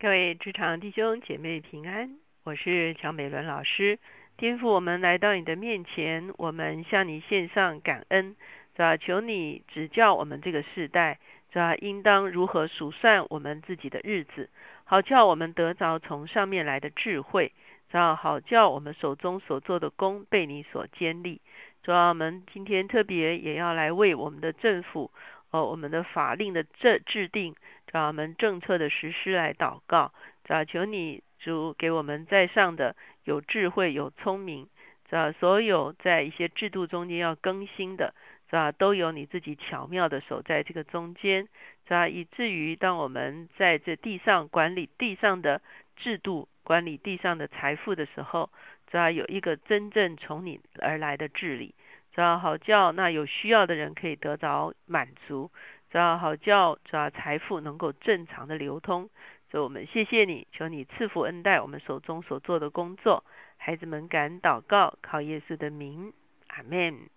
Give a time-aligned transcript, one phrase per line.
[0.00, 3.98] 各位职场弟兄姐妹平安，我是乔美伦老师。
[4.36, 8.36] 天父，我们来到你的面前，我们向你献上感恩，
[8.76, 8.96] 是吧？
[8.96, 11.18] 求你指教我们这个世代，
[11.52, 11.74] 是吧？
[11.74, 14.48] 应当如何数算我们自己的日子，
[14.84, 17.52] 好叫我们得着从上面来的智慧，
[17.90, 18.14] 是吧？
[18.14, 21.40] 好叫我们手中所做的功被你所坚立。
[21.82, 25.10] 主要我们今天特别也要来为我们的政府。
[25.50, 27.54] 哦，我们的法令的制制定，
[27.86, 30.12] 找我们政策的实施来祷告，
[30.44, 34.68] 找求你主给我们在上的有智慧有聪明，
[35.10, 38.14] 找所有在一些制度中间要更新的，
[38.50, 38.72] 吧？
[38.72, 41.48] 都有你自己巧妙的手在这个中间，
[41.86, 42.08] 吧？
[42.08, 45.62] 以至于当我们在这地上管理地上的
[45.96, 48.50] 制度，管理地上的财富的时候，
[48.90, 49.10] 吧？
[49.10, 51.74] 有一个真正从你而来的治理。
[52.18, 55.52] 主要好叫那有需要的人可以得着满足，
[55.88, 59.08] 主要好叫主要财富能够正常的流通。
[59.48, 63.22] 所以我们谢谢你，求你赐福恩待我们手中所做的工作。
[63.56, 66.12] 孩子们敢祷告，靠耶稣的名，
[66.48, 67.08] 阿门。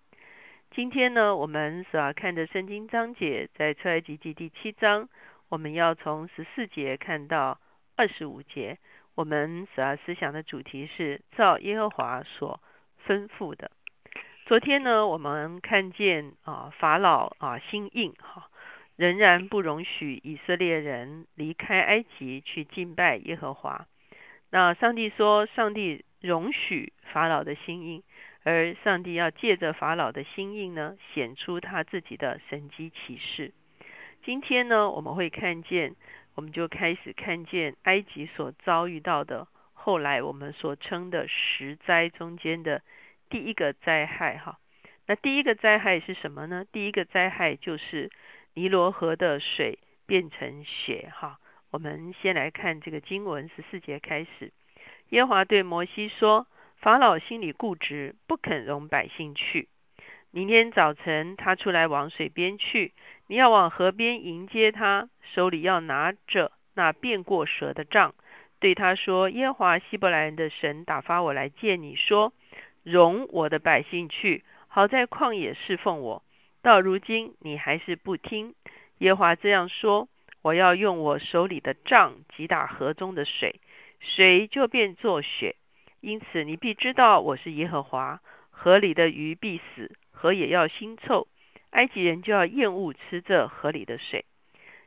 [0.69, 5.09] 今天呢，我们所要看的圣经章节在出埃及记第七章，
[5.49, 7.59] 我们要从十四节看到
[7.95, 8.77] 二十五节。
[9.15, 12.61] 我们所要思想的主题是照耶和华所
[13.07, 13.71] 吩咐的。
[14.51, 18.49] 昨天呢，我们看见啊，法老啊心硬哈，
[18.97, 23.87] 仍然不容许以色列人离开埃及去敬拜耶和华。
[24.49, 28.03] 那上帝说，上帝容许法老的心硬，
[28.43, 33.53] 而上帝要借着法老的心硬呢，显出他自己的神迹启示。
[34.25, 35.95] 今天呢，我们会看见，
[36.35, 42.81] 我们就开始看见埃及所遭遇到的，后来我们所称的十灾中间的。
[43.31, 44.59] 第一个灾害哈，
[45.07, 46.65] 那第一个灾害是什么呢？
[46.69, 48.11] 第一个灾害就是
[48.53, 51.39] 尼罗河的水变成血哈。
[51.71, 54.51] 我们先来看这个经文十四节开始，
[55.11, 59.69] 耶华对摩西说：“法老心里固执，不肯容百姓去。
[60.31, 62.91] 明天早晨他出来往水边去，
[63.27, 68.13] 你要往河边迎接他，手里要拿着那变过蛇的杖，
[68.59, 72.33] 对他说：耶华希伯来人的神打发我来见你说。”
[72.83, 76.23] 容我的百姓去，好在旷野侍奉我。
[76.61, 78.55] 到如今你还是不听。
[78.99, 80.07] 耶华这样说：
[80.41, 83.59] 我要用我手里的杖击打河中的水，
[83.99, 85.55] 水就变作血。
[85.99, 88.21] 因此你必知道我是耶和华。
[88.49, 91.27] 河里的鱼必死，河也要腥臭，
[91.71, 94.25] 埃及人就要厌恶吃这河里的水。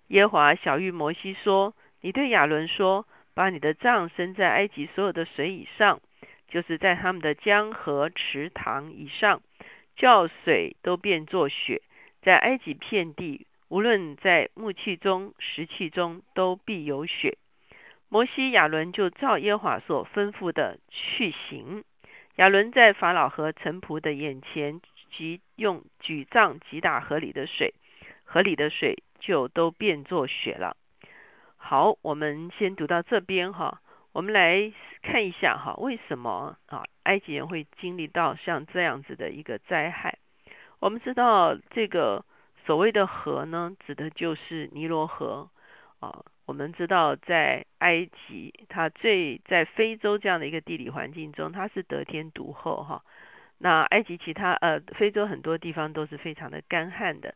[0.09, 6.01] 耶华小玉摩西说：你对亚伦说，把你的杖伸在埃及所有的水以上。
[6.55, 9.43] 就是在他们的江河池塘以上，
[9.97, 11.83] 叫水都变作血，
[12.23, 17.39] 在埃及遍地，无论在木器中、石器中，都必有血。
[18.09, 21.83] 摩西、亚伦就照耶和华所吩咐的去行。
[22.37, 27.75] 亚伦在法老和臣仆的眼前，即用举杖击打河里的水，
[28.23, 30.77] 河里的水就都变作血了。
[31.57, 33.81] 好，我们先读到这边哈。
[34.15, 40.19] 我们来看一下哈，为什么啊埃及人会经历到像这样子的一个灾害？
[40.79, 42.25] 我们知道这个
[42.65, 45.51] 所谓的河呢，指的就是尼罗河
[45.99, 46.25] 啊。
[46.47, 53.03] 我们知道在埃及，它最在非洲这样的一个地理环境中，它是得天独厚哈。
[53.59, 57.35] 那埃及其他呃非洲很多地方都是非常的干旱的，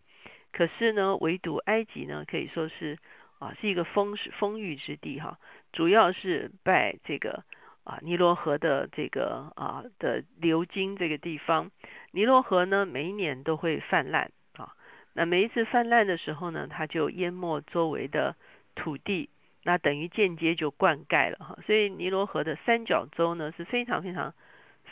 [0.53, 2.97] 可是呢，唯独埃及呢，可以说是。
[3.38, 5.38] 啊，是一个丰丰裕之地哈，
[5.72, 7.44] 主要是拜这个
[7.84, 11.71] 啊尼罗河的这个啊的流经这个地方。
[12.10, 14.75] 尼罗河呢，每一年都会泛滥啊，
[15.12, 18.34] 那每一次泛滥的时候呢，它就淹没周围的
[18.75, 19.28] 土地，
[19.62, 21.59] 那等于间接就灌溉了哈。
[21.65, 24.34] 所以尼罗河的三角洲呢是非常非常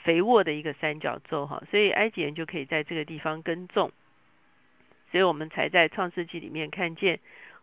[0.05, 3.91] 肥沃的一个三角洲哈，所以埃及人就可以在这个地方耕种，
[5.11, 7.19] 所以我们才在创世纪里面看见。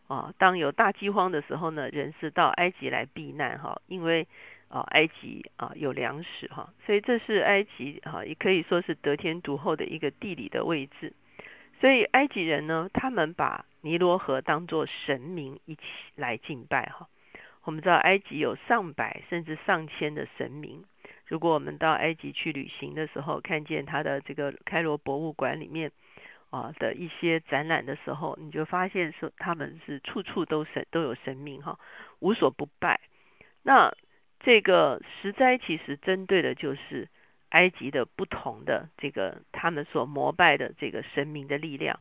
[0.07, 4.27] 啊，当有大饥荒的时候呢，人是到埃及来避难哈，因为
[4.67, 11.13] 啊，埃及啊有粮食哈，所以这是埃及哈，也可以说是得天独厚的一个地理的位置。
[11.79, 15.81] 所以埃及人呢，他们把尼罗河当作神明一起
[16.15, 17.07] 来敬拜哈。
[17.63, 20.83] 我们知道埃及有上百甚至上千的神明，
[21.25, 25.91] 如果我们到埃及去旅行的时候，看见他的这个开罗博物馆里面。
[26.53, 31.79] 啊的一些展览的时候，你就发现说他们是处处都神都有神明哈，
[32.19, 33.01] 无所不拜。
[33.63, 33.91] 那
[34.39, 37.09] 这个十灾其实针对的就是
[37.49, 41.99] 埃及的不同的这个他们所膜拜的这个神明的力量。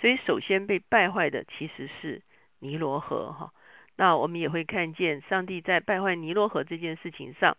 [0.00, 2.22] 所以首先被败坏的其实是
[2.58, 3.52] 尼罗河哈。
[3.94, 7.56] 那我们也会看见上帝在败坏尼罗河这件事情上，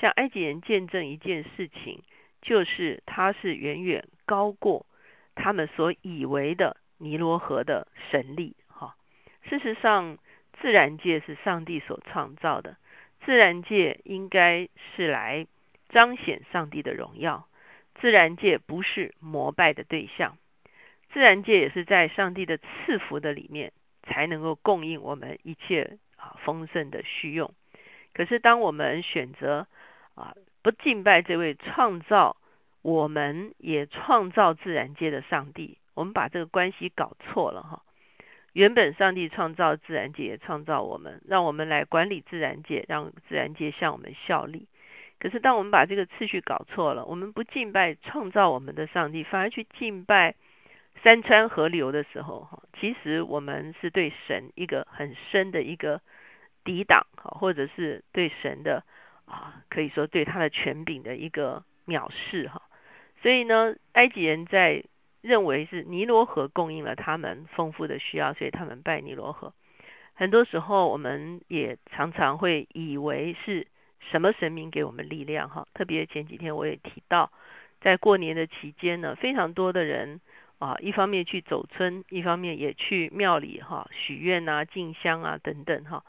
[0.00, 2.02] 向埃及人见证一件事情，
[2.40, 4.86] 就是他是远远高过
[5.34, 8.56] 他们所以为的尼罗河的神力。
[8.68, 8.96] 哈，
[9.42, 10.18] 事实上，
[10.60, 12.76] 自然界是上帝所创造的，
[13.24, 15.46] 自然界应该是来
[15.88, 17.46] 彰显上帝的荣耀，
[18.00, 20.36] 自然界不是膜拜的对象，
[21.12, 23.72] 自然界也是在上帝的赐福的里面。
[24.04, 27.54] 才能够供应我们一切啊丰盛的需用。
[28.12, 29.68] 可是，当我们选择
[30.16, 32.36] 啊不敬拜这位创造
[32.82, 37.82] 我们也创造自然界的上帝，我们把这个关系搞错了哈。
[38.52, 44.66] 原本上帝创造自然界，也创造我们，让我们来管理自然界，让自然界向我们效力。
[45.18, 50.34] 可是，当我们把这个次序搞错了，我们不敬拜创造我们的上帝，反而去敬拜。
[51.02, 56.00] 山川河流的时候，哈，其实我们是对神一个很深的一个
[56.62, 58.84] 抵挡，哈，或者是对神的
[59.24, 62.62] 啊，可以说对他的权柄的一个藐视，哈。
[63.22, 64.84] 所以呢，埃及人在
[65.20, 69.54] 认为是尼罗河供应了他们丰富的需要，所以他们拜尼罗河。
[70.14, 73.66] 很多时候，我们也常常会以为是
[74.00, 75.66] 什么神明给我们力量，哈。
[75.72, 77.30] 特别前几天我也提到，
[77.80, 80.20] 在过年的期间呢，非常多的人。
[80.58, 86.04] 啊，一方面去走村，一方面也去庙里哈许愿啊、进香啊等等哈。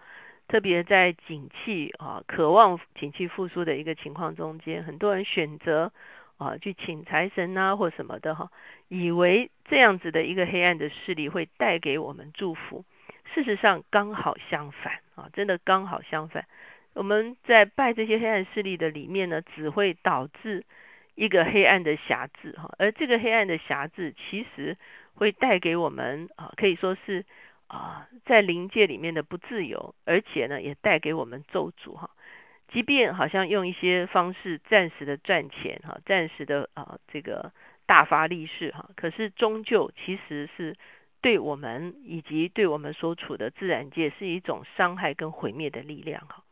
[0.47, 5.91] 特别在景气啊、渴望景气复苏的一个情况中间，很多人选择
[6.37, 8.51] 啊去请财神啊或什么的哈，
[8.87, 12.85] 以为这样子的一个黑暗的势力会带给我们祝福。
[13.33, 16.45] 事实上刚好相反啊，真的刚好相反。
[16.93, 20.65] 我们在拜这些黑暗势力的里面呢，只会导致。
[21.15, 24.75] 一个黑暗的匣子哈，而这个黑暗的匣子其实
[25.13, 27.23] 会带给我们啊，可以说是
[27.67, 32.09] 啊，在灵界里面的不自由，而且呢，也带给我们咒诅哈。
[32.73, 37.53] 即便好像用一些方式暂时的赚钱哈，暂时的啊这个
[37.85, 40.75] 大发利市哈，可是终究其实是
[41.21, 46.43] 对我们以及对我们所处的自然界是一种伤害跟毁灭的力量哈。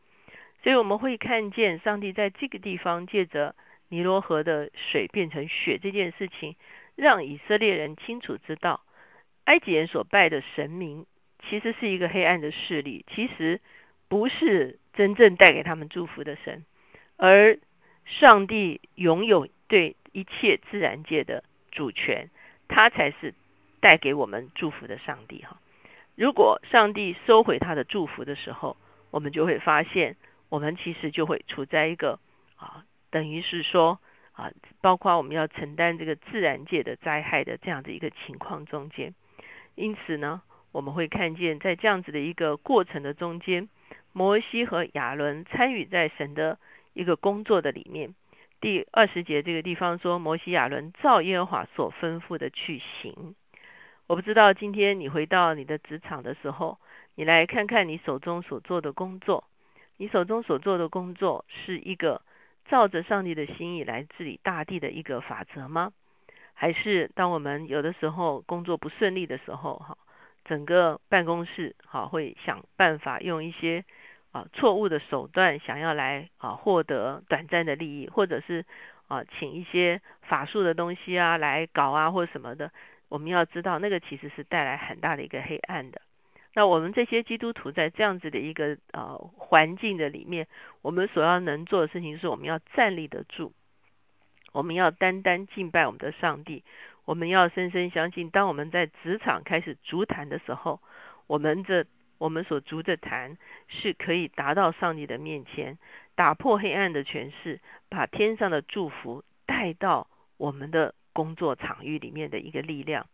[0.62, 3.54] 所以我们会看见上帝在这个地方借着。
[3.88, 6.56] 尼罗河的水变成血这件事情，
[6.96, 8.80] 让以色列人清楚知道，
[9.44, 11.04] 埃及人所拜的神明
[11.46, 13.60] 其实是一个黑暗的势力，其实
[14.12, 16.66] 不是真正带给他们祝福的神，
[17.16, 17.58] 而
[18.04, 22.28] 上帝拥有对一切自然界的主权，
[22.68, 23.32] 他才是
[23.80, 25.58] 带给我们祝福的上帝哈。
[26.14, 28.76] 如果上帝收回他的祝福的时候，
[29.10, 30.16] 我们就会发现，
[30.50, 32.18] 我们其实就会处在一个
[32.56, 32.84] 啊。
[33.08, 33.98] 等于是说
[34.32, 39.14] 啊，包括我们要承担这个自然界的灾害的这样的一个情况中间，
[39.74, 43.70] 因此呢，我们会看见在这样子的一个过程的中间，
[44.12, 46.58] 摩西和亚伦参与在神的
[46.92, 48.14] 一个工作的里面。
[48.60, 53.34] 第二十节这个地方说，摩西亚伦照耶和华所吩咐的去行。
[54.06, 56.78] 我不知道今天你回到你的职场的时候，
[57.14, 59.44] 你来看看你手中所做的工作，
[59.96, 62.22] 你手中所做的工作是一个。
[62.64, 65.92] 照着上帝的心意来治理大地的一个法则吗？
[66.54, 69.98] 还是当我们有的时候工作不顺利的时候，哈，
[70.44, 73.84] 整个办公室哈会想办法用一些
[74.32, 78.64] 啊错误的手段，想要来啊获得短暂的利益，或者是
[79.08, 82.72] 啊请一些法术的东西啊来搞啊或什么的。
[83.08, 86.00] 我们要知道，那个其实是带来很大的一个黑暗的。
[86.54, 90.46] 那我们这些基督徒在这样子的一个呃环境的里面，
[90.82, 93.52] 我们所要能做的事情是，我们要站立得住，
[94.52, 96.62] 我们要单单敬拜我们的上帝，
[97.04, 100.80] 我们要深深相信，当我们在职场开始足坛的时候，
[101.26, 101.86] 我们这
[102.18, 103.36] 我们所足的坛
[103.68, 105.78] 是可以达到上帝的面前，
[106.14, 113.06] 打破黑暗的权势，把天上的祝福带到我们的工作场域里面的一个力量。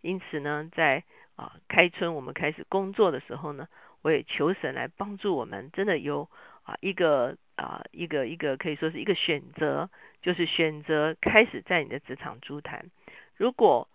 [0.00, 1.04] 因此呢，在
[1.36, 3.68] 啊，开春我们开始工作的时候呢，
[4.02, 6.28] 我也求神来帮助我们，真的有
[6.62, 9.90] 啊一个啊一个一个可以说是一个选择，
[10.22, 12.90] 就是选择开始在你的职场租谈。
[13.36, 13.88] 如果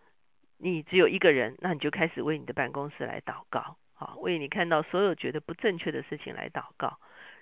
[0.57, 6.97] 你只有一个人，那你就开始为你的办公室来祷告，啊，为你看到所有觉得不正确的事情来祷告。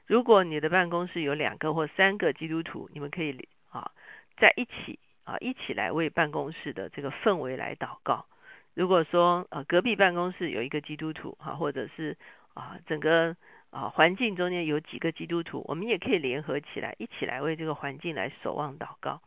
[0.07, 3.91] 如果你的办公室有两个或三个基督徒，你们可以啊
[4.37, 8.25] 在一起啊一起来为办公室的这个氛围来祷告。
[8.73, 12.15] 如果说呃隔壁办公室有一个基督徒哈，或者是
[12.53, 13.35] 啊整个
[13.69, 19.21] 啊环境中间有几个基督徒，我们也可以联合起来，一起来为这个环境来守望祷告。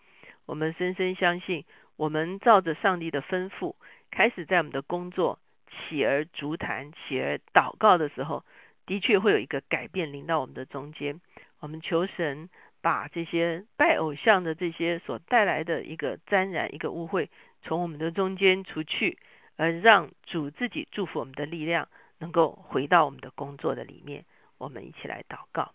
[0.46, 1.64] 我们深深相信，
[1.96, 3.75] 我们照着上帝的吩咐，
[4.10, 5.39] 开始在我们的工作
[5.70, 8.44] 起而足坛、起而祷告的时候，
[8.86, 11.20] 的确会有一个改变临到我们的中间。
[11.60, 12.48] 我们求神
[12.80, 17.28] 把这些拜偶像的这些所带来的一个沾染、一个污秽，
[17.62, 19.18] 从我们的中间除去，
[19.56, 24.24] 而让主自己祝福我们的力量能够回到我们的工作的里面。
[24.58, 25.72] 我们一起来祷告。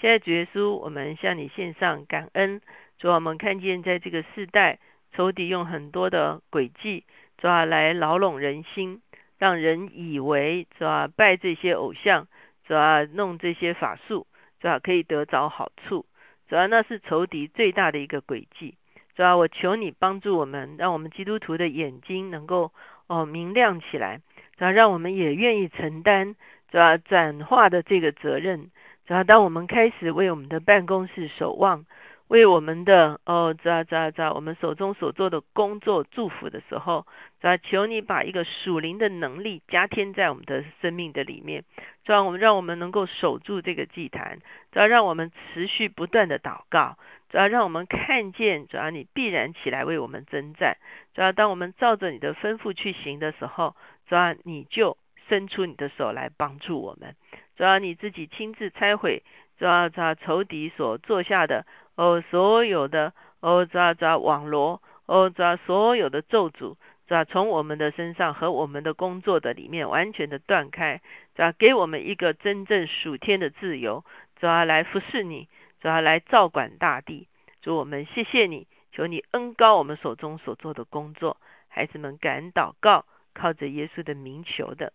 [0.00, 2.62] 现在主耶稣，我们向你献上感恩。
[2.98, 4.78] 主，我们看见在这个世代，
[5.12, 7.04] 仇敌用很多的诡计，
[7.36, 9.02] 主要来牢笼人心，
[9.40, 12.28] 让人以为主要拜这些偶像，
[12.66, 14.26] 主要弄这些法术，
[14.60, 16.04] 主要可以得着好处。
[16.46, 18.74] 主要那是仇敌最大的一个诡计。
[19.16, 22.70] 主要我求你帮助我们，让我们基督徒的眼睛能够
[23.06, 24.20] 哦明亮起来，
[24.58, 26.36] 主要让我们也愿意承担
[26.70, 28.70] 主要转化的这个责任。
[29.06, 31.86] 主要当我们开始为我们的办公室守望。
[32.30, 37.04] 为我们的哦，咋咋咋我们手中所做的工作祝福的时候，
[37.40, 41.64] 咋求你把一个属灵的能力加添在我们的生命的里面，
[42.04, 44.38] 主要我们让我们能够守住这个祭坛，
[44.70, 46.98] 主要让我们持续不断的祷告，
[47.30, 50.76] 主要让我们看见，主要你必然起来为我们征战，
[51.14, 53.74] 主要当我们照着你的吩咐去行的时候，
[54.08, 54.96] 主要你就
[55.28, 57.16] 伸出你的手来帮助我们，
[57.56, 59.24] 主要你自己亲自拆毁，
[59.58, 61.66] 主要在仇敌所做下的。
[62.00, 66.76] 哦，所有的哦，这这网罗哦，这所有的咒诅，
[67.06, 71.02] 这从我们的身上和我们的工作的里面完全的断开，
[71.34, 74.02] 这给我们一个真正属天的自由，
[74.36, 75.46] 主要来服侍你，
[75.82, 77.28] 主要来照管大地。
[77.60, 81.36] 主我们谢谢你，求你恩高我们手中所做的工作。
[81.68, 83.04] 孩子们感恩祷告，
[83.34, 84.94] 靠着耶稣的名求的，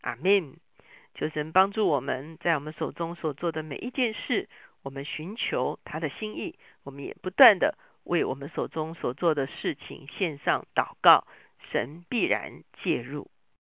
[0.00, 0.56] 阿门。
[1.14, 4.48] 求神帮助我们在我们手中所做的每一件事。
[4.82, 11.26] 我们寻求他的心意，我们也不断的为我们手中所做的事情献上祷告，
[11.70, 13.30] 神必然介入。